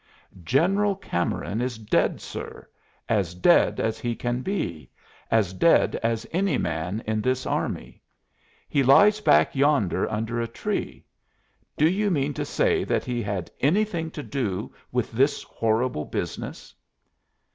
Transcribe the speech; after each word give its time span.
"General 0.43 0.95
Cameron 0.95 1.61
is 1.61 1.77
dead, 1.77 2.19
sir 2.21 2.67
as 3.07 3.35
dead 3.35 3.79
as 3.79 3.99
he 3.99 4.15
can 4.15 4.41
be 4.41 4.89
as 5.29 5.53
dead 5.53 5.95
as 6.01 6.25
any 6.31 6.57
man 6.57 7.03
in 7.05 7.21
this 7.21 7.45
army. 7.45 8.01
He 8.67 8.81
lies 8.81 9.21
back 9.21 9.55
yonder 9.55 10.11
under 10.11 10.41
a 10.41 10.47
tree. 10.47 11.05
Do 11.77 11.87
you 11.87 12.09
mean 12.09 12.33
to 12.33 12.45
say 12.45 12.83
that 12.83 13.03
he 13.05 13.21
had 13.21 13.51
anything 13.59 14.09
to 14.17 14.23
do 14.23 14.73
with 14.91 15.11
this 15.11 15.43
horrible 15.43 16.05
business?" 16.05 16.73